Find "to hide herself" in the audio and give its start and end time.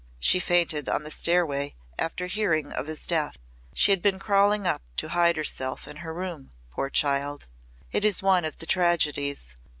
4.97-5.87